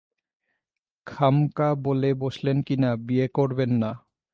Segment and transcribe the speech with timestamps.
[1.07, 3.91] খামকা বলে বসলেন কিনা, বিয়ে করবেন না।